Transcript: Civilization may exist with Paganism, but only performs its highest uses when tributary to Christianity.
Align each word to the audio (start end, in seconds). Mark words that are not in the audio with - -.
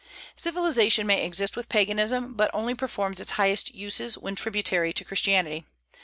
Civilization 0.35 1.05
may 1.05 1.23
exist 1.23 1.55
with 1.55 1.69
Paganism, 1.69 2.33
but 2.33 2.49
only 2.55 2.73
performs 2.73 3.21
its 3.21 3.33
highest 3.33 3.75
uses 3.75 4.17
when 4.17 4.33
tributary 4.33 4.93
to 4.93 5.05
Christianity. 5.05 5.63